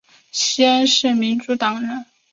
[0.31, 2.07] 西恩是民主党人。